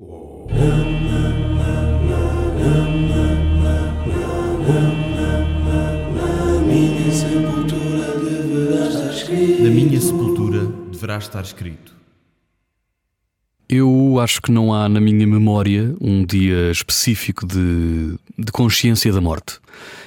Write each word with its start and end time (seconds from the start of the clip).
Na 0.00 0.06
minha 9.70 10.00
sepultura 10.00 10.66
deverá 10.92 11.18
estar 11.18 11.42
escrito. 11.42 11.96
Acho 14.20 14.42
que 14.42 14.50
não 14.50 14.74
há 14.74 14.88
na 14.88 15.00
minha 15.00 15.26
memória 15.26 15.94
um 16.00 16.24
dia 16.24 16.70
específico 16.70 17.46
de, 17.46 18.16
de 18.36 18.52
consciência 18.52 19.12
da 19.12 19.20
morte. 19.20 19.58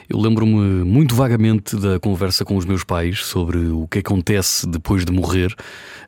Eu 0.10 0.20
lembro-me 0.20 0.84
muito 0.84 1.16
vagamente 1.16 1.78
da 1.78 1.98
conversa 1.98 2.44
com 2.44 2.58
os 2.58 2.66
meus 2.66 2.84
pais 2.84 3.24
sobre 3.24 3.58
o 3.58 3.88
que 3.88 4.00
acontece 4.00 4.68
depois 4.68 5.06
de 5.06 5.12
morrer, 5.14 5.56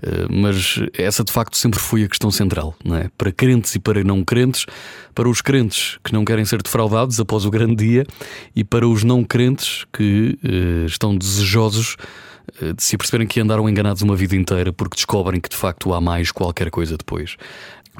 eh, 0.02 0.28
mas 0.30 0.78
essa 0.94 1.24
de 1.24 1.32
facto 1.32 1.56
sempre 1.56 1.80
foi 1.80 2.04
a 2.04 2.08
questão 2.10 2.30
central, 2.30 2.76
não 2.84 2.98
é? 2.98 3.10
Para 3.18 3.32
crentes 3.32 3.76
e 3.76 3.80
para 3.80 4.04
não 4.04 4.22
crentes, 4.26 4.66
para 5.16 5.30
os 5.30 5.42
crentes 5.42 5.98
que 6.04 6.12
não 6.12 6.26
querem 6.26 6.44
ser 6.44 6.62
defraudados 6.62 7.18
após 7.18 7.46
o 7.46 7.50
grande 7.50 7.76
dia 7.76 8.06
e 8.54 8.62
para 8.62 8.86
os 8.86 9.06
não 9.06 9.24
crentes 9.24 9.86
que 9.94 10.38
uh, 10.44 10.86
estão 10.86 11.16
desejosos 11.16 11.96
eh, 11.96 12.00
de 12.02 12.33
se 12.78 12.98
perceberem 12.98 13.28
que 13.28 13.40
andaram 13.40 13.68
enganados 13.70 14.02
uma 14.02 14.16
vida 14.16 14.36
inteira 14.36 14.72
porque 14.72 14.96
descobrem 14.96 15.40
que 15.40 15.50
de 15.50 15.56
facto 15.56 15.94
há 15.94 16.02
mais 16.02 16.32
qualquer 16.32 16.70
coisa 16.70 16.98
depois. 16.98 17.38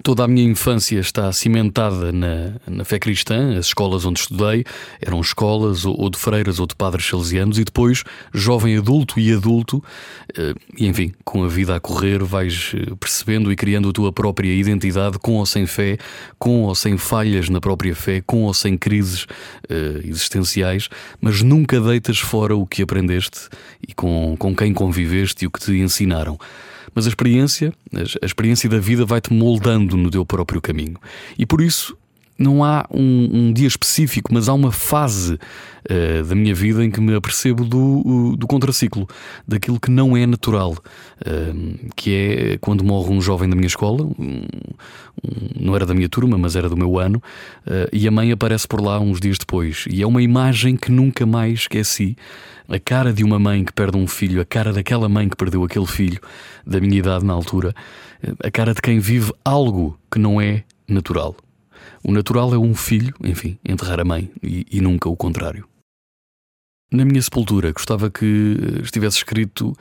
Toda 0.02 0.24
a 0.24 0.28
minha 0.28 0.44
infância 0.50 1.00
está 1.00 1.32
cimentada 1.32 2.12
na, 2.12 2.54
na 2.68 2.84
fé 2.84 2.98
cristã, 2.98 3.56
as 3.60 3.68
escolas 3.68 4.06
onde 4.06 4.22
estudei 4.22 4.66
eram 5.00 5.22
escolas 5.22 5.86
ou, 5.86 5.96
ou 6.02 6.10
de 6.10 6.18
freiras 6.18 6.60
ou 6.60 6.66
de 6.66 6.74
padres 6.76 7.06
salesianos, 7.06 7.60
e 7.60 7.64
depois, 7.64 8.04
jovem 8.34 8.76
adulto 8.76 9.20
e 9.20 9.32
adulto, 9.32 9.84
eh, 10.36 10.56
e 10.76 10.88
enfim, 10.88 11.14
com 11.24 11.44
a 11.44 11.48
vida 11.48 11.76
a 11.76 11.80
correr, 11.80 12.24
vais 12.24 12.72
eh, 12.74 12.96
percebendo 13.00 13.52
e 13.52 13.56
criando 13.56 13.88
a 13.88 13.94
tua 13.94 14.12
própria 14.12 14.52
identidade, 14.52 15.20
com 15.20 15.34
ou 15.34 15.46
sem 15.46 15.68
fé, 15.68 16.00
com 16.40 16.64
ou 16.64 16.74
sem 16.74 16.98
falhas 16.98 17.48
na 17.48 17.62
própria 17.62 17.96
fé, 17.96 18.20
com 18.20 18.46
ou 18.46 18.54
sem 18.54 18.76
crises 18.76 19.28
existenciais, 20.04 20.90
mas 21.22 21.42
nunca 21.42 21.80
deitas 21.80 22.20
fora 22.20 22.56
o 22.56 22.66
que 22.66 22.82
aprendeste 22.82 23.48
e 23.88 23.94
com, 23.94 24.33
com 24.36 24.56
quem 24.56 24.74
conviveste 24.74 25.44
e 25.44 25.48
o 25.48 25.52
que 25.52 25.60
te 25.60 25.72
ensinaram. 25.74 26.38
Mas 26.94 27.06
a 27.06 27.10
experiência, 27.10 27.74
a 28.22 28.26
experiência 28.26 28.70
da 28.70 28.80
vida 28.80 29.06
vai-te 29.06 29.34
moldando 29.34 29.98
no 29.98 30.12
teu 30.12 30.26
próprio 30.26 30.62
caminho. 30.62 30.98
E 31.38 31.46
por 31.46 31.62
isso 31.62 31.98
não 32.38 32.64
há 32.64 32.86
um, 32.92 33.30
um, 33.32 33.54
dia 33.54 33.68
específico, 33.68 34.34
mas 34.34 34.50
há 34.50 34.54
uma 34.54 34.72
fase 34.72 35.34
uh, 35.34 36.24
da 36.24 36.36
minha 36.36 36.54
vida 36.54 36.84
em 36.84 36.90
que 36.90 37.00
me 37.00 37.14
apercebo 37.14 37.64
do, 37.64 38.36
do 38.36 38.48
contraciclo, 38.48 39.08
daquilo 39.48 39.80
que 39.80 39.92
não 39.92 40.18
é 40.18 40.26
natural, 40.26 40.72
uh, 40.72 41.92
que 41.96 42.14
é 42.14 42.58
quando 42.58 42.84
morre 42.84 43.14
um 43.14 43.22
jovem 43.22 43.50
da 43.50 43.56
minha 43.56 43.68
escola, 43.68 44.04
um, 44.04 44.14
um, 44.18 45.50
não 45.60 45.76
era 45.76 45.86
da 45.86 45.94
minha 45.94 46.10
turma, 46.10 46.38
mas 46.38 46.56
era 46.56 46.68
do 46.68 46.76
meu 46.76 46.98
ano, 47.00 47.22
uh, 47.68 47.90
e 47.94 48.08
a 48.08 48.12
mãe 48.12 48.32
aparece 48.32 48.68
por 48.68 48.82
lá 48.82 49.00
uns 49.00 49.20
dias 49.20 49.38
depois. 49.38 49.86
E 49.90 50.02
é 50.02 50.08
uma 50.08 50.22
imagem 50.22 50.76
que 50.76 50.92
nunca 50.92 51.26
mais 51.26 51.60
esqueci. 51.60 52.16
A 52.68 52.80
cara 52.80 53.12
de 53.14 53.24
uma 53.24 53.38
mãe 53.38 53.64
que 53.64 53.74
perde 53.74 53.98
um 53.98 54.08
filho, 54.08 54.42
a 54.42 54.46
cara 54.46 54.72
daquela 54.72 55.08
mãe 55.10 55.28
que 55.28 55.36
perdeu 55.36 55.64
aquele 55.64 55.86
filho, 55.86 56.20
da 56.66 56.80
minha 56.80 56.98
idade 56.98 57.26
na 57.26 57.34
altura, 57.34 57.76
a 58.42 58.50
cara 58.50 58.74
de 58.74 58.82
quem 58.82 59.00
vive 59.00 59.34
algo 59.44 60.00
que 60.10 60.18
não 60.18 60.40
é 60.40 60.64
natural. 60.88 61.36
O 62.04 62.12
natural 62.12 62.54
é 62.54 62.58
um 62.58 62.76
filho, 62.76 63.14
enfim, 63.24 63.58
enterrar 63.64 64.00
a 64.00 64.06
mãe 64.06 64.32
e, 64.42 64.66
e 64.72 64.82
nunca 64.82 65.10
o 65.10 65.16
contrário. 65.16 65.68
Na 66.92 67.04
minha 67.06 67.22
sepultura, 67.22 67.72
gostava 67.72 68.10
que 68.10 68.56
estivesse 68.84 69.18
escrito: 69.18 69.76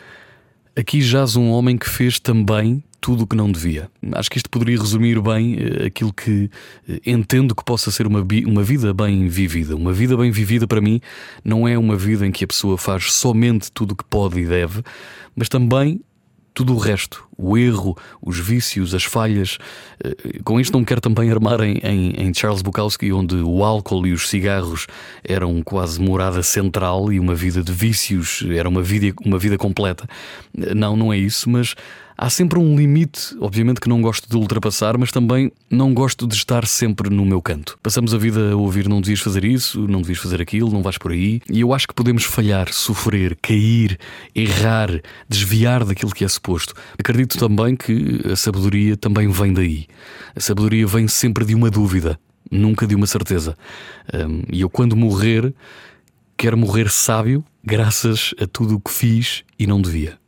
Aqui 0.74 1.02
jaz 1.02 1.36
um 1.36 1.50
homem 1.50 1.76
que 1.76 1.88
fez 1.88 2.18
também 2.18 2.82
tudo 3.02 3.24
o 3.24 3.26
que 3.26 3.36
não 3.36 3.50
devia. 3.50 3.90
Acho 4.12 4.30
que 4.30 4.36
isto 4.38 4.48
poderia 4.48 4.78
resumir 4.78 5.20
bem 5.20 5.56
eh, 5.58 5.86
aquilo 5.86 6.12
que 6.12 6.48
eh, 6.88 7.00
entendo 7.04 7.54
que 7.54 7.64
possa 7.64 7.90
ser 7.90 8.06
uma, 8.06 8.24
uma 8.46 8.62
vida 8.62 8.94
bem 8.94 9.26
vivida. 9.26 9.74
Uma 9.74 9.92
vida 9.92 10.16
bem 10.16 10.30
vivida, 10.30 10.68
para 10.68 10.80
mim, 10.80 11.00
não 11.44 11.66
é 11.66 11.76
uma 11.76 11.96
vida 11.96 12.24
em 12.24 12.30
que 12.30 12.44
a 12.44 12.46
pessoa 12.46 12.78
faz 12.78 13.12
somente 13.12 13.72
tudo 13.72 13.92
o 13.92 13.96
que 13.96 14.04
pode 14.04 14.40
e 14.40 14.46
deve, 14.46 14.82
mas 15.34 15.48
também 15.48 16.00
tudo 16.54 16.74
o 16.74 16.78
resto, 16.78 17.26
o 17.36 17.56
erro, 17.56 17.96
os 18.20 18.38
vícios, 18.38 18.94
as 18.94 19.04
falhas. 19.04 19.58
Eh, 20.04 20.40
com 20.44 20.60
isto 20.60 20.72
não 20.72 20.84
quero 20.84 21.00
também 21.00 21.30
armar 21.30 21.60
em, 21.60 21.78
em, 21.78 22.10
em, 22.18 22.34
Charles 22.34 22.62
Bukowski, 22.62 23.12
onde 23.12 23.36
o 23.36 23.64
álcool 23.64 24.06
e 24.06 24.12
os 24.12 24.28
cigarros 24.28 24.86
eram 25.24 25.62
quase 25.62 26.00
morada 26.00 26.42
central 26.42 27.12
e 27.12 27.18
uma 27.18 27.34
vida 27.34 27.62
de 27.62 27.72
vícios 27.72 28.44
era 28.50 28.68
uma 28.68 28.82
vida, 28.82 29.14
uma 29.24 29.38
vida 29.38 29.56
completa. 29.56 30.06
Não, 30.54 30.96
não 30.96 31.12
é 31.12 31.16
isso, 31.16 31.48
mas 31.48 31.74
há 32.22 32.30
sempre 32.30 32.56
um 32.56 32.76
limite, 32.76 33.36
obviamente 33.40 33.80
que 33.80 33.88
não 33.88 34.00
gosto 34.00 34.30
de 34.30 34.36
ultrapassar, 34.36 34.96
mas 34.96 35.10
também 35.10 35.50
não 35.68 35.92
gosto 35.92 36.24
de 36.24 36.36
estar 36.36 36.64
sempre 36.68 37.10
no 37.10 37.24
meu 37.24 37.42
canto. 37.42 37.76
Passamos 37.82 38.14
a 38.14 38.16
vida 38.16 38.52
a 38.52 38.56
ouvir 38.56 38.88
não 38.88 39.00
devias 39.00 39.18
fazer 39.18 39.44
isso, 39.44 39.88
não 39.88 40.00
devias 40.00 40.20
fazer 40.20 40.40
aquilo, 40.40 40.70
não 40.70 40.84
vais 40.84 40.96
por 40.96 41.10
aí, 41.10 41.40
e 41.50 41.62
eu 41.62 41.74
acho 41.74 41.88
que 41.88 41.94
podemos 41.94 42.22
falhar, 42.22 42.72
sofrer, 42.72 43.36
cair, 43.42 43.98
errar, 44.36 44.88
desviar 45.28 45.84
daquilo 45.84 46.12
que 46.12 46.24
é 46.24 46.28
suposto. 46.28 46.74
Acredito 46.96 47.36
também 47.36 47.74
que 47.74 48.20
a 48.30 48.36
sabedoria 48.36 48.96
também 48.96 49.28
vem 49.28 49.52
daí. 49.52 49.86
A 50.36 50.38
sabedoria 50.38 50.86
vem 50.86 51.08
sempre 51.08 51.44
de 51.44 51.56
uma 51.56 51.70
dúvida, 51.72 52.20
nunca 52.48 52.86
de 52.86 52.94
uma 52.94 53.08
certeza. 53.08 53.58
Um, 54.14 54.42
e 54.48 54.60
eu, 54.60 54.70
quando 54.70 54.94
morrer, 54.94 55.52
quero 56.36 56.56
morrer 56.56 56.88
sábio, 56.88 57.44
graças 57.64 58.32
a 58.40 58.46
tudo 58.46 58.76
o 58.76 58.80
que 58.80 58.92
fiz 58.92 59.42
e 59.58 59.66
não 59.66 59.82
devia. 59.82 60.21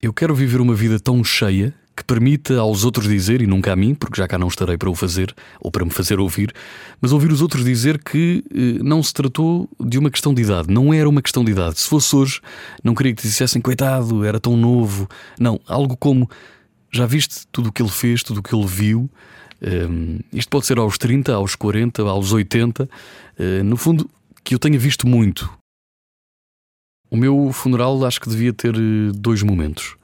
Eu 0.00 0.12
quero 0.12 0.34
viver 0.34 0.60
uma 0.60 0.74
vida 0.74 1.00
tão 1.00 1.24
cheia 1.24 1.74
que 1.96 2.04
permita 2.04 2.58
aos 2.58 2.84
outros 2.84 3.08
dizer, 3.08 3.40
e 3.40 3.46
nunca 3.46 3.72
a 3.72 3.76
mim, 3.76 3.94
porque 3.94 4.20
já 4.20 4.28
cá 4.28 4.38
não 4.38 4.48
estarei 4.48 4.76
para 4.76 4.90
o 4.90 4.94
fazer 4.94 5.34
ou 5.58 5.70
para 5.70 5.82
me 5.82 5.90
fazer 5.90 6.20
ouvir, 6.20 6.52
mas 7.00 7.12
ouvir 7.12 7.32
os 7.32 7.40
outros 7.40 7.64
dizer 7.64 8.02
que 8.02 8.44
eh, 8.54 8.82
não 8.84 9.02
se 9.02 9.14
tratou 9.14 9.66
de 9.80 9.98
uma 9.98 10.10
questão 10.10 10.34
de 10.34 10.42
idade, 10.42 10.70
não 10.70 10.92
era 10.92 11.08
uma 11.08 11.22
questão 11.22 11.42
de 11.42 11.52
idade. 11.52 11.80
Se 11.80 11.88
fosse 11.88 12.14
hoje, 12.14 12.40
não 12.84 12.94
queria 12.94 13.14
que 13.14 13.22
dissessem, 13.22 13.62
coitado, 13.62 14.22
era 14.22 14.38
tão 14.38 14.54
novo. 14.54 15.08
Não, 15.40 15.58
algo 15.66 15.96
como 15.96 16.28
já 16.92 17.06
viste 17.06 17.46
tudo 17.50 17.70
o 17.70 17.72
que 17.72 17.80
ele 17.80 17.90
fez, 17.90 18.22
tudo 18.22 18.40
o 18.40 18.42
que 18.42 18.54
ele 18.54 18.66
viu. 18.66 19.10
Um, 19.62 19.66
ehm, 19.66 20.18
isto 20.34 20.50
pode 20.50 20.66
ser 20.66 20.78
aos 20.78 20.98
30, 20.98 21.32
aos 21.32 21.54
40, 21.54 22.02
aos 22.02 22.30
80. 22.30 22.84
Uh, 22.84 22.88
eh, 23.38 23.62
no 23.62 23.78
fundo, 23.78 24.08
que 24.44 24.54
eu 24.54 24.58
tenha 24.58 24.78
visto 24.78 25.08
muito, 25.08 25.50
o 27.10 27.16
meu 27.16 27.50
funeral 27.52 28.04
acho 28.04 28.20
que 28.20 28.28
devia 28.28 28.52
ter 28.52 28.74
eh, 28.74 29.12
dois 29.14 29.42
momentos. 29.42 29.96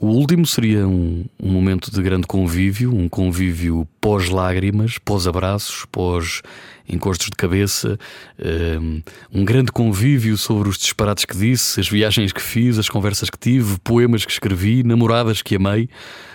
O 0.00 0.06
último 0.06 0.46
seria 0.46 0.86
um, 0.86 1.24
um 1.42 1.50
momento 1.50 1.90
de 1.90 2.00
grande 2.00 2.24
convívio, 2.24 2.94
um 2.94 3.08
convívio 3.08 3.86
pós-lágrimas, 4.00 4.96
pós-abraços, 4.96 5.84
pós-encostos 5.90 7.26
de 7.26 7.36
cabeça, 7.36 7.98
ehm, 8.38 9.00
um 9.34 9.44
grande 9.44 9.72
convívio 9.72 10.36
sobre 10.36 10.68
os 10.68 10.78
disparates 10.78 11.24
que 11.24 11.36
disse, 11.36 11.80
as 11.80 11.88
viagens 11.88 12.32
que 12.32 12.40
fiz, 12.40 12.78
as 12.78 12.88
conversas 12.88 13.28
que 13.28 13.38
tive, 13.38 13.76
poemas 13.80 14.24
que 14.24 14.30
escrevi, 14.30 14.84
namoradas 14.84 15.42
que 15.42 15.56
amei, 15.56 15.88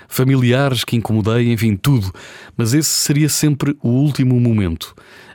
familiares 0.09 0.83
que 0.83 0.97
incomodei, 0.97 1.49
enfim, 1.53 1.77
tudo. 1.77 2.11
Mas 2.57 2.73
esse 2.73 2.89
seria 2.89 3.29
sempre 3.29 3.77
o 3.81 3.87
último 3.87 4.37
momento. 4.41 4.93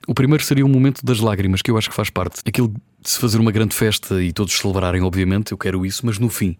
O 0.09 0.15
primeiro 0.15 0.43
seria 0.43 0.65
o 0.65 0.69
momento 0.71 1.05
das 1.05 1.21
lágrimas, 1.21 1.61
que 1.61 1.71
eu 1.71 1.77
acho 1.77 1.91
que 1.91 1.95
faz 1.95 2.09
parte. 2.09 2.41
Aquilo 2.47 2.69
de 2.69 3.11
se 3.11 3.19
fazer 3.19 3.39
uma 3.39 3.53
grande 3.53 3.75
festa 3.75 4.23
e 4.23 4.33
todos 4.33 4.55
celebrarem, 4.55 5.03
obviamente, 5.03 5.53
eu 5.53 5.59
quero 5.59 5.85
isso, 5.85 6.07
mas 6.07 6.19
no 6.19 6.31
fim, 6.31 6.57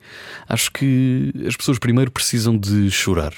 acho 0.47 0.71
que 0.71 1.33
as 1.47 1.57
pessoas 1.57 1.79
primeiro 1.79 2.11
precisam 2.11 2.59
de 2.59 2.91
chorar. 2.91 3.33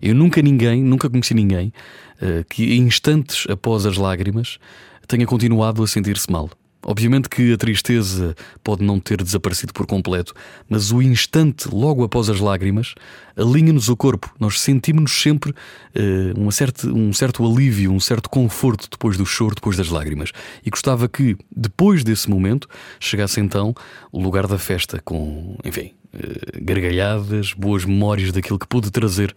Eu 0.00 0.14
nunca 0.14 0.40
ninguém, 0.40 0.82
nunca 0.82 1.10
conheci 1.10 1.34
ninguém 1.34 1.70
uh, 2.16 2.42
que 2.48 2.74
instantes 2.76 3.46
após 3.46 3.84
as 3.84 3.98
lágrimas 3.98 4.58
tenha 5.06 5.26
continuado 5.26 5.82
a 5.82 5.86
sentir-se 5.86 6.32
mal. 6.32 6.48
Obviamente 6.84 7.28
que 7.28 7.52
a 7.52 7.56
tristeza 7.56 8.34
pode 8.62 8.82
não 8.82 8.98
ter 8.98 9.22
desaparecido 9.22 9.72
por 9.72 9.86
completo, 9.86 10.34
mas 10.68 10.90
o 10.90 11.00
instante 11.00 11.68
logo 11.72 12.02
após 12.02 12.28
as 12.28 12.40
lágrimas 12.40 12.94
alinha-nos 13.36 13.88
o 13.88 13.96
corpo. 13.96 14.34
Nós 14.38 14.60
sentimos-nos 14.60 15.12
sempre 15.12 15.52
uh, 15.52 16.40
um, 16.40 16.50
certo, 16.50 16.88
um 16.88 17.12
certo 17.12 17.46
alívio, 17.46 17.92
um 17.92 18.00
certo 18.00 18.28
conforto 18.28 18.88
depois 18.90 19.16
do 19.16 19.24
choro, 19.24 19.54
depois 19.54 19.76
das 19.76 19.88
lágrimas. 19.88 20.32
E 20.64 20.70
gostava 20.70 21.08
que, 21.08 21.36
depois 21.54 22.02
desse 22.02 22.28
momento, 22.28 22.68
chegasse 22.98 23.40
então 23.40 23.74
o 24.10 24.20
lugar 24.20 24.46
da 24.46 24.58
festa 24.58 25.00
com, 25.04 25.56
enfim, 25.64 25.92
uh, 26.14 26.64
gargalhadas, 26.64 27.52
boas 27.52 27.84
memórias 27.84 28.32
daquilo 28.32 28.58
que 28.58 28.66
pude 28.66 28.90
trazer 28.90 29.34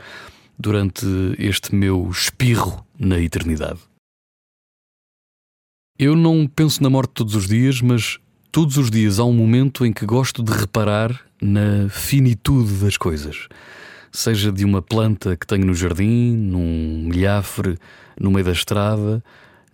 durante 0.57 1.05
este 1.37 1.75
meu 1.75 2.09
espirro 2.09 2.85
na 2.97 3.19
eternidade. 3.19 3.79
Eu 5.97 6.13
não 6.13 6.45
penso 6.45 6.83
na 6.83 6.89
morte 6.89 7.11
todos 7.13 7.35
os 7.35 7.47
dias, 7.47 7.79
mas 7.79 8.19
todos 8.51 8.75
os 8.75 8.91
dias 8.91 9.17
há 9.17 9.23
um 9.23 9.31
momento 9.31 9.85
em 9.85 9.93
que 9.93 10.05
gosto 10.05 10.43
de 10.43 10.51
reparar 10.51 11.21
na 11.41 11.87
finitude 11.89 12.73
das 12.83 12.97
coisas. 12.97 13.47
Seja 14.11 14.51
de 14.51 14.65
uma 14.65 14.81
planta 14.81 15.37
que 15.37 15.47
tenho 15.47 15.65
no 15.65 15.73
jardim, 15.73 16.35
num 16.35 17.07
milhafre 17.07 17.77
no 18.19 18.29
meio 18.29 18.43
da 18.43 18.51
estrada, 18.51 19.23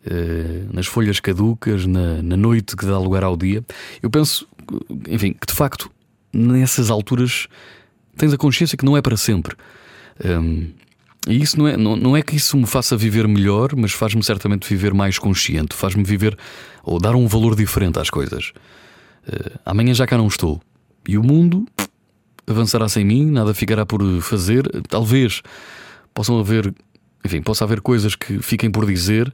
eh, 0.06 0.63
nas 0.71 0.85
folhas 0.85 1.19
caducas, 1.19 1.88
na, 1.88 2.21
noite 2.21 2.75
que 2.75 2.85
dá 2.85 3.00
lugar 3.00 3.24
ao 3.24 3.35
dia. 3.35 3.63
Eu 4.00 4.09
penso, 4.09 4.47
enfim, 5.07 5.33
que 5.33 5.47
de 5.47 5.53
facto, 5.53 5.89
nessas 6.31 6.91
alturas, 6.91 7.47
tens 8.15 8.31
a 8.31 8.38
consciência 8.38 8.77
que 8.77 8.85
não 8.85 8.95
é 8.95 9.01
para 9.01 9.17
sempre. 9.17 9.56
Um, 10.24 10.69
E 11.27 11.41
isso 11.41 11.57
não 11.59 11.68
é, 11.68 11.77
não, 11.77 11.95
não 11.95 12.18
é 12.18 12.21
que 12.21 12.35
isso 12.35 12.57
me 12.57 12.65
faça 12.65 12.97
viver 12.97 13.27
melhor, 13.27 13.75
mas 13.75 13.91
faz-me 13.91 14.23
certamente 14.23 14.68
viver 14.68 14.94
mais 14.94 15.19
consciente, 15.19 15.75
faz-me 15.75 16.03
viver 16.03 16.38
ou 16.83 17.00
dar 17.00 17.15
um 17.15 17.27
valor 17.27 17.56
diferente 17.56 18.00
às 18.00 18.09
coisas. 18.09 18.51
Uh, 19.27 19.59
amanhã 19.63 19.94
já 19.94 20.07
cá 20.07 20.18
não 20.18 20.27
estou. 20.27 20.59
E 21.07 21.18
o 21.18 21.23
mundo 21.23 21.65
avançará 22.47 22.89
sem 22.89 23.06
mim, 23.06 23.29
nada 23.29 23.53
ficará 23.53 23.85
por 23.85 24.01
fazer. 24.21 24.68
Talvez 24.88 25.41
possam 26.13 26.39
haver, 26.39 26.73
enfim, 27.24 27.41
possa 27.41 27.65
haver 27.65 27.81
coisas 27.81 28.15
que 28.15 28.41
fiquem 28.41 28.71
por 28.71 28.85
dizer, 28.85 29.31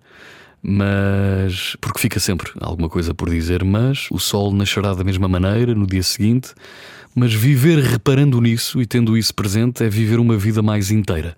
mas 0.61 1.77
porque 1.79 1.99
fica 1.99 2.19
sempre 2.19 2.51
alguma 2.59 2.89
coisa 2.89 3.13
por 3.13 3.29
dizer, 3.29 3.63
mas 3.63 4.07
o 4.11 4.19
sol 4.19 4.53
nascerá 4.53 4.93
da 4.93 5.03
mesma 5.03 5.27
maneira 5.27 5.73
no 5.73 5.87
dia 5.87 6.03
seguinte. 6.03 6.53
Mas 7.15 7.33
viver 7.33 7.79
reparando 7.79 8.39
nisso 8.39 8.79
e 8.79 8.85
tendo 8.85 9.17
isso 9.17 9.33
presente 9.33 9.83
é 9.83 9.89
viver 9.89 10.19
uma 10.19 10.37
vida 10.37 10.61
mais 10.61 10.91
inteira. 10.91 11.35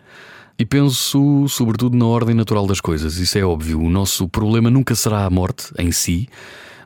E 0.60 0.66
penso, 0.66 1.48
sobretudo, 1.48 1.96
na 1.96 2.06
ordem 2.06 2.36
natural 2.36 2.68
das 2.68 2.82
coisas. 2.82 3.16
Isso 3.16 3.38
é 3.38 3.46
óbvio. 3.46 3.80
O 3.80 3.90
nosso 3.90 4.28
problema 4.28 4.70
nunca 4.70 4.94
será 4.94 5.24
a 5.24 5.30
morte 5.30 5.72
em 5.80 5.90
si, 5.90 6.28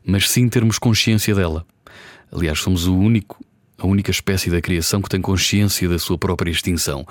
mas 0.06 0.30
sim 0.30 0.48
termos 0.48 0.78
consciência 0.78 1.34
dela. 1.34 1.66
Aliás, 2.32 2.60
somos 2.60 2.86
o 2.86 2.96
único, 2.96 3.44
a 3.80 3.88
única 3.88 4.12
espécie 4.12 4.52
da 4.52 4.62
criação 4.62 5.02
que 5.02 5.10
tem 5.10 5.20
consciência 5.20 5.90
da 5.90 5.98
sua 5.98 6.20
própria 6.20 6.52
extinção. 6.52 7.04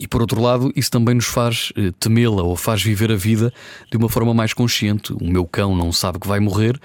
E 0.00 0.08
por 0.08 0.20
outro 0.20 0.40
lado, 0.40 0.72
isso 0.74 0.90
também 0.90 1.14
nos 1.14 1.26
faz 1.26 1.72
eh, 1.76 1.92
temê-la 2.00 2.42
ou 2.42 2.56
faz 2.56 2.82
viver 2.82 3.12
a 3.12 3.16
vida 3.16 3.52
de 3.88 3.96
uma 3.96 4.08
forma 4.08 4.34
mais 4.34 4.52
consciente. 4.52 5.12
O 5.12 5.30
meu 5.30 5.46
cão 5.46 5.76
não 5.76 5.92
sabe 5.92 6.18
que 6.18 6.26
vai 6.26 6.40
morrer 6.40 6.76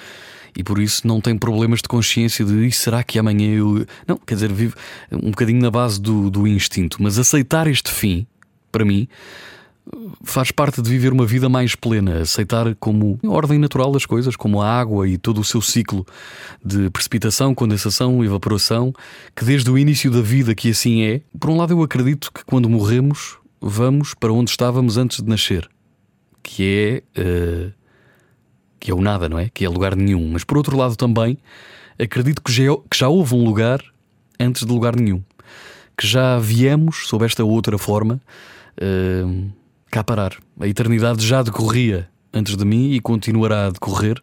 e 0.55 0.63
por 0.63 0.79
isso 0.79 1.07
não 1.07 1.19
tem 1.19 1.35
problemas 1.35 1.81
de 1.81 1.87
consciência 1.87 2.45
de 2.45 2.71
será 2.71 3.03
que 3.03 3.17
amanhã 3.17 3.55
eu. 3.55 3.87
Não, 4.07 4.17
quer 4.17 4.35
dizer, 4.35 4.53
vive 4.53 4.75
um 5.11 5.31
bocadinho 5.31 5.61
na 5.61 5.71
base 5.71 5.99
do, 5.99 6.29
do 6.29 6.47
instinto, 6.47 7.01
mas 7.01 7.17
aceitar 7.17 7.65
este 7.65 7.91
fim 7.91 8.27
para 8.73 8.83
mim, 8.83 9.07
faz 10.23 10.49
parte 10.51 10.81
de 10.81 10.89
viver 10.89 11.13
uma 11.13 11.25
vida 11.25 11.47
mais 11.47 11.75
plena, 11.75 12.21
aceitar 12.21 12.73
como 12.75 13.19
ordem 13.25 13.59
natural 13.59 13.91
das 13.91 14.05
coisas, 14.05 14.35
como 14.35 14.61
a 14.61 14.67
água 14.67 15.07
e 15.07 15.17
todo 15.17 15.39
o 15.39 15.43
seu 15.43 15.61
ciclo 15.61 16.05
de 16.63 16.89
precipitação, 16.89 17.53
condensação, 17.53 18.23
evaporação, 18.23 18.91
que 19.35 19.45
desde 19.45 19.69
o 19.69 19.77
início 19.77 20.09
da 20.09 20.21
vida 20.21 20.55
que 20.55 20.71
assim 20.71 21.03
é. 21.03 21.21
Por 21.39 21.49
um 21.49 21.57
lado, 21.57 21.73
eu 21.73 21.83
acredito 21.83 22.31
que 22.33 22.43
quando 22.43 22.69
morremos, 22.69 23.37
vamos 23.61 24.13
para 24.13 24.33
onde 24.33 24.49
estávamos 24.49 24.97
antes 24.97 25.21
de 25.21 25.29
nascer, 25.29 25.69
que 26.41 27.03
é 27.15 27.21
uh, 27.21 27.73
que 28.79 28.91
é 28.91 28.93
o 28.93 29.01
nada, 29.01 29.29
não 29.29 29.39
é? 29.39 29.49
Que 29.49 29.63
é 29.63 29.69
lugar 29.69 29.95
nenhum. 29.95 30.29
Mas 30.31 30.43
por 30.43 30.57
outro 30.57 30.75
lado 30.75 30.95
também 30.97 31.37
acredito 31.97 32.41
que 32.41 32.51
já, 32.51 32.63
que 32.89 32.97
já 32.97 33.07
houve 33.07 33.35
um 33.35 33.45
lugar 33.45 33.81
antes 34.39 34.65
de 34.65 34.71
lugar 34.71 34.95
nenhum, 34.95 35.23
que 35.97 36.07
já 36.07 36.39
viemos 36.39 37.07
sob 37.07 37.25
esta 37.25 37.43
outra 37.43 37.77
forma 37.77 38.21
uh, 38.81 39.51
cá 39.91 40.03
parar. 40.03 40.37
A 40.59 40.67
eternidade 40.67 41.25
já 41.25 41.43
decorria 41.43 42.09
antes 42.33 42.57
de 42.57 42.65
mim 42.65 42.91
e 42.91 42.99
continuará 42.99 43.67
a 43.67 43.69
decorrer, 43.69 44.19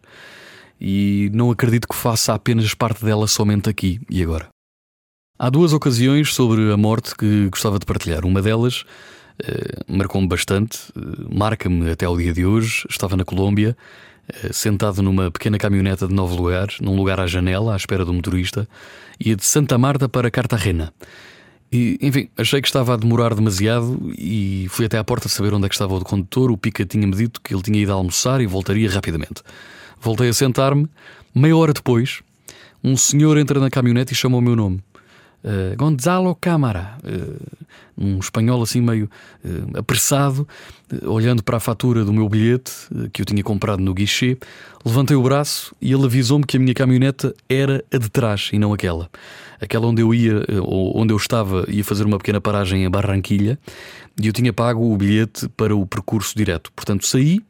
e 0.79 1.29
não 1.33 1.51
acredito 1.51 1.87
que 1.87 1.95
faça 1.95 2.33
apenas 2.33 2.73
parte 2.73 3.05
dela 3.05 3.27
somente 3.27 3.69
aqui 3.69 4.01
e 4.09 4.21
agora. 4.21 4.49
Há 5.39 5.49
duas 5.49 5.73
ocasiões 5.73 6.33
sobre 6.33 6.71
a 6.71 6.77
morte 6.77 7.15
que 7.15 7.49
gostava 7.49 7.79
de 7.79 7.85
partilhar. 7.85 8.25
Uma 8.25 8.41
delas 8.41 8.81
uh, 9.41 9.83
marcou-me 9.87 10.27
bastante, 10.27 10.77
uh, 10.95 11.35
marca-me 11.35 11.89
até 11.89 12.05
ao 12.05 12.17
dia 12.17 12.33
de 12.33 12.45
hoje. 12.45 12.85
Estava 12.89 13.15
na 13.15 13.23
Colômbia, 13.23 13.75
uh, 14.29 14.53
sentado 14.53 15.01
numa 15.01 15.31
pequena 15.31 15.57
caminhoneta 15.57 16.07
de 16.07 16.13
nove 16.13 16.35
lugares, 16.35 16.79
num 16.79 16.95
lugar 16.95 17.19
à 17.19 17.25
janela, 17.25 17.73
à 17.73 17.77
espera 17.77 18.05
do 18.05 18.13
motorista, 18.13 18.67
ia 19.19 19.35
de 19.35 19.45
Santa 19.45 19.77
Marta 19.77 20.09
para 20.09 20.29
Cartagena. 20.29 20.93
E, 21.71 21.97
enfim, 22.01 22.27
achei 22.37 22.61
que 22.61 22.67
estava 22.67 22.93
a 22.93 22.97
demorar 22.97 23.33
demasiado 23.33 24.11
e 24.17 24.67
fui 24.69 24.85
até 24.85 24.97
à 24.97 25.03
porta 25.03 25.29
saber 25.29 25.53
onde 25.53 25.65
é 25.65 25.69
que 25.69 25.75
estava 25.75 25.95
o 25.95 26.03
condutor. 26.03 26.51
O 26.51 26.57
Pica 26.57 26.85
tinha-me 26.85 27.15
dito 27.15 27.39
que 27.39 27.53
ele 27.53 27.61
tinha 27.61 27.79
ido 27.79 27.93
almoçar 27.93 28.41
e 28.41 28.45
voltaria 28.45 28.89
rapidamente. 28.89 29.41
Voltei 29.99 30.27
a 30.27 30.33
sentar-me. 30.33 30.87
Meia 31.33 31.55
hora 31.55 31.71
depois, 31.71 32.21
um 32.83 32.97
senhor 32.97 33.37
entra 33.37 33.59
na 33.59 33.69
caminhonete 33.69 34.11
e 34.11 34.15
chama 34.15 34.37
o 34.37 34.41
meu 34.41 34.55
nome. 34.55 34.83
Uh, 35.43 35.75
Gonzalo 35.75 36.35
Câmara, 36.35 36.97
uh, 37.03 37.57
um 37.97 38.19
espanhol 38.19 38.61
assim 38.61 38.79
meio 38.79 39.09
uh, 39.43 39.79
apressado, 39.79 40.47
olhando 41.03 41.41
para 41.41 41.57
a 41.57 41.59
fatura 41.59 42.05
do 42.05 42.13
meu 42.13 42.29
bilhete 42.29 42.71
que 43.11 43.21
eu 43.21 43.25
tinha 43.25 43.43
comprado 43.43 43.81
no 43.81 43.93
guichê, 43.93 44.37
levantei 44.85 45.15
o 45.15 45.23
braço 45.23 45.75
e 45.81 45.91
ele 45.91 46.05
avisou-me 46.05 46.45
que 46.45 46.57
a 46.57 46.59
minha 46.59 46.73
caminhoneta 46.73 47.33
era 47.49 47.83
a 47.91 47.97
de 47.97 48.09
trás 48.09 48.49
e 48.53 48.59
não 48.59 48.73
aquela. 48.73 49.09
Aquela 49.59 49.87
onde 49.87 50.01
eu 50.01 50.13
ia, 50.13 50.43
ou 50.61 50.99
onde 50.99 51.13
eu 51.13 51.17
estava, 51.17 51.65
ia 51.67 51.83
fazer 51.83 52.05
uma 52.05 52.17
pequena 52.17 52.41
paragem 52.41 52.83
em 52.83 52.89
Barranquilha 52.89 53.57
e 54.21 54.27
eu 54.27 54.33
tinha 54.33 54.51
pago 54.51 54.91
o 54.91 54.97
bilhete 54.97 55.47
para 55.49 55.75
o 55.75 55.85
percurso 55.85 56.35
direto. 56.35 56.71
Portanto, 56.75 57.07
saí, 57.07 57.41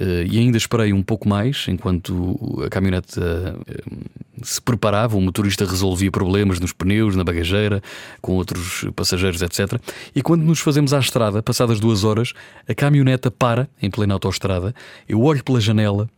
e 0.00 0.38
ainda 0.38 0.56
esperei 0.56 0.92
um 0.92 1.02
pouco 1.02 1.28
mais 1.28 1.66
enquanto 1.68 2.62
a 2.64 2.68
caminhonete 2.68 3.18
uh, 3.18 4.44
se 4.44 4.62
preparava, 4.62 5.16
o 5.16 5.20
motorista 5.20 5.64
resolvia 5.64 6.10
problemas 6.10 6.60
nos 6.60 6.72
pneus, 6.72 7.16
na 7.16 7.24
bagageira, 7.24 7.82
com 8.20 8.34
outros 8.34 8.86
passageiros, 8.94 9.42
etc. 9.42 9.80
E 10.14 10.22
quando 10.22 10.42
nos 10.42 10.60
fazemos 10.60 10.94
à 10.94 11.00
estrada, 11.00 11.42
passadas 11.42 11.80
duas 11.80 12.04
horas, 12.04 12.32
a 12.68 12.74
caminhoneta 12.74 13.30
para 13.30 13.68
em 13.82 13.90
plena 13.90 14.14
autoestrada. 14.14 14.72
Eu 15.08 15.20
olho 15.22 15.42
pela 15.42 15.60
janela 15.60 16.08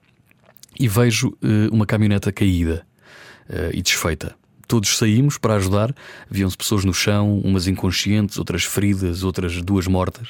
e 0.78 0.86
vejo 0.86 1.28
uh, 1.28 1.72
uma 1.72 1.86
caminhoneta 1.86 2.30
caída 2.30 2.84
e 3.72 3.82
desfeita. 3.82 4.39
Todos 4.70 4.96
saímos 4.96 5.36
para 5.36 5.56
ajudar. 5.56 5.92
Viam-se 6.30 6.56
pessoas 6.56 6.84
no 6.84 6.94
chão, 6.94 7.40
umas 7.40 7.66
inconscientes, 7.66 8.38
outras 8.38 8.62
feridas, 8.62 9.24
outras 9.24 9.60
duas 9.60 9.88
mortas. 9.88 10.28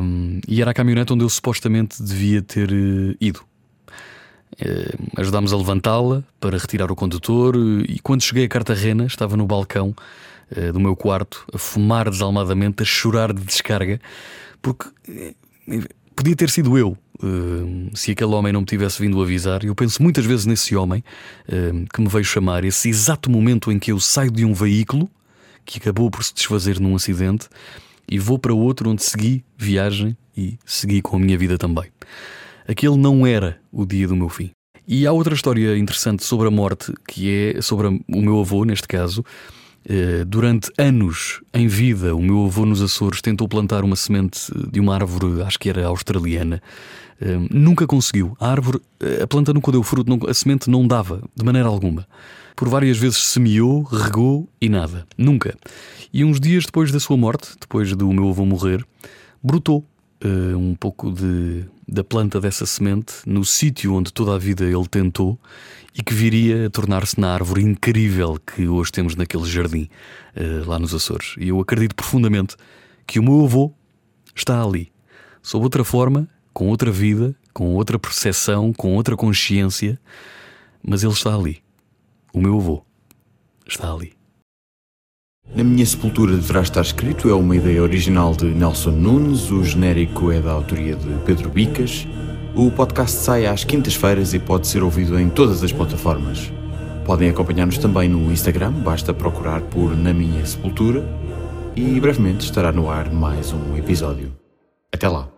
Um, 0.00 0.40
e 0.46 0.62
era 0.62 0.70
a 0.70 0.74
caminhonete 0.74 1.12
onde 1.12 1.24
eu 1.24 1.28
supostamente 1.28 2.00
devia 2.00 2.40
ter 2.40 2.70
uh, 2.70 3.16
ido. 3.20 3.42
Ajudámos 5.16 5.52
a 5.52 5.56
levantá-la 5.56 6.22
para 6.38 6.56
retirar 6.56 6.92
o 6.92 6.94
condutor 6.94 7.56
e 7.88 7.98
quando 7.98 8.22
cheguei 8.22 8.44
a 8.44 8.48
Cartagena 8.48 9.06
estava 9.06 9.36
no 9.36 9.44
balcão 9.44 9.92
uh, 10.56 10.72
do 10.72 10.78
meu 10.78 10.94
quarto 10.94 11.44
a 11.52 11.58
fumar 11.58 12.08
desalmadamente, 12.08 12.84
a 12.84 12.86
chorar 12.86 13.32
de 13.32 13.42
descarga, 13.42 14.00
porque 14.62 14.86
podia 16.14 16.36
ter 16.36 16.48
sido 16.48 16.78
eu 16.78 16.96
se 17.94 18.10
aquele 18.10 18.32
homem 18.32 18.52
não 18.52 18.60
me 18.60 18.66
tivesse 18.66 19.00
vindo 19.00 19.22
avisar. 19.22 19.64
Eu 19.64 19.74
penso 19.74 20.02
muitas 20.02 20.24
vezes 20.24 20.46
nesse 20.46 20.74
homem 20.74 21.02
que 21.92 22.00
me 22.00 22.08
veio 22.08 22.24
chamar, 22.24 22.64
esse 22.64 22.88
exato 22.88 23.30
momento 23.30 23.70
em 23.70 23.78
que 23.78 23.92
eu 23.92 24.00
saio 24.00 24.30
de 24.30 24.44
um 24.44 24.52
veículo 24.52 25.10
que 25.64 25.78
acabou 25.78 26.10
por 26.10 26.24
se 26.24 26.34
desfazer 26.34 26.80
num 26.80 26.96
acidente 26.96 27.48
e 28.10 28.18
vou 28.18 28.38
para 28.38 28.52
outro 28.52 28.90
onde 28.90 29.02
segui 29.02 29.44
viagem 29.56 30.16
e 30.36 30.58
segui 30.66 31.00
com 31.00 31.16
a 31.16 31.18
minha 31.20 31.38
vida 31.38 31.56
também. 31.56 31.84
Aquele 32.66 32.96
não 32.96 33.26
era 33.26 33.60
o 33.70 33.86
dia 33.86 34.08
do 34.08 34.16
meu 34.16 34.28
fim. 34.28 34.50
E 34.86 35.06
há 35.06 35.12
outra 35.12 35.34
história 35.34 35.78
interessante 35.78 36.24
sobre 36.24 36.48
a 36.48 36.50
morte, 36.50 36.92
que 37.06 37.54
é 37.56 37.62
sobre 37.62 37.86
o 37.86 38.20
meu 38.20 38.40
avô, 38.40 38.64
neste 38.64 38.88
caso. 38.88 39.24
Eh, 39.84 40.24
durante 40.24 40.70
anos 40.78 41.40
em 41.52 41.66
vida, 41.66 42.14
o 42.14 42.22
meu 42.22 42.44
avô 42.46 42.64
nos 42.64 42.80
Açores 42.80 43.20
tentou 43.20 43.48
plantar 43.48 43.84
uma 43.84 43.96
semente 43.96 44.52
de 44.70 44.78
uma 44.78 44.94
árvore, 44.94 45.42
acho 45.42 45.58
que 45.58 45.68
era 45.68 45.86
australiana. 45.86 46.62
Eh, 47.20 47.38
nunca 47.50 47.86
conseguiu. 47.86 48.36
A 48.38 48.50
árvore, 48.50 48.80
a 49.22 49.26
planta 49.26 49.52
nunca 49.52 49.72
deu 49.72 49.82
fruto, 49.82 50.28
a 50.28 50.34
semente 50.34 50.70
não 50.70 50.86
dava, 50.86 51.22
de 51.34 51.44
maneira 51.44 51.68
alguma. 51.68 52.06
Por 52.54 52.68
várias 52.68 52.98
vezes 52.98 53.18
semeou, 53.18 53.82
regou 53.82 54.48
e 54.60 54.68
nada. 54.68 55.06
Nunca. 55.18 55.56
E 56.12 56.24
uns 56.24 56.38
dias 56.38 56.66
depois 56.66 56.92
da 56.92 57.00
sua 57.00 57.16
morte, 57.16 57.48
depois 57.60 57.94
do 57.96 58.12
meu 58.12 58.28
avô 58.28 58.44
morrer, 58.44 58.84
brotou 59.42 59.84
um 60.56 60.76
pouco 60.76 61.10
de, 61.10 61.64
da 61.88 62.04
planta 62.04 62.40
dessa 62.40 62.64
semente 62.64 63.14
no 63.26 63.44
sítio 63.44 63.94
onde 63.94 64.12
toda 64.12 64.36
a 64.36 64.38
vida 64.38 64.64
ele 64.64 64.86
tentou 64.88 65.36
e 65.94 66.02
que 66.02 66.14
viria 66.14 66.66
a 66.66 66.70
tornar-se 66.70 67.20
na 67.20 67.32
árvore 67.32 67.62
incrível 67.62 68.38
que 68.38 68.66
hoje 68.66 68.90
temos 68.90 69.14
naquele 69.14 69.44
jardim 69.44 69.88
uh, 70.36 70.68
lá 70.68 70.78
nos 70.78 70.94
Açores. 70.94 71.34
E 71.38 71.48
eu 71.48 71.60
acredito 71.60 71.94
profundamente 71.94 72.56
que 73.06 73.18
o 73.18 73.22
meu 73.22 73.44
avô 73.44 73.72
está 74.34 74.62
ali, 74.62 74.90
sob 75.42 75.64
outra 75.64 75.84
forma, 75.84 76.28
com 76.52 76.68
outra 76.68 76.90
vida, 76.90 77.34
com 77.52 77.74
outra 77.74 77.98
percepção, 77.98 78.72
com 78.72 78.94
outra 78.94 79.16
consciência, 79.16 79.98
mas 80.82 81.02
ele 81.02 81.12
está 81.12 81.34
ali. 81.34 81.62
O 82.32 82.40
meu 82.40 82.56
avô 82.56 82.84
está 83.66 83.92
ali. 83.92 84.14
Na 85.54 85.62
minha 85.62 85.84
sepultura 85.84 86.34
deverá 86.34 86.62
estar 86.62 86.80
escrito 86.80 87.28
é 87.28 87.34
uma 87.34 87.54
ideia 87.54 87.82
original 87.82 88.34
de 88.34 88.46
Nelson 88.46 88.92
Nunes, 88.92 89.50
o 89.50 89.62
genérico 89.62 90.30
é 90.30 90.40
da 90.40 90.52
autoria 90.52 90.96
de 90.96 91.24
Pedro 91.26 91.50
Bicas. 91.50 92.06
O 92.54 92.70
podcast 92.70 93.16
sai 93.16 93.46
às 93.46 93.64
quintas-feiras 93.64 94.34
e 94.34 94.38
pode 94.38 94.66
ser 94.66 94.82
ouvido 94.82 95.18
em 95.18 95.30
todas 95.30 95.64
as 95.64 95.72
plataformas. 95.72 96.52
Podem 97.02 97.30
acompanhar-nos 97.30 97.78
também 97.78 98.10
no 98.10 98.30
Instagram, 98.30 98.72
basta 98.72 99.14
procurar 99.14 99.62
por 99.62 99.96
Na 99.96 100.12
Minha 100.12 100.44
Sepultura 100.44 101.02
e 101.74 101.98
brevemente 101.98 102.44
estará 102.44 102.70
no 102.70 102.90
ar 102.90 103.10
mais 103.10 103.54
um 103.54 103.74
episódio. 103.76 104.36
Até 104.92 105.08
lá! 105.08 105.31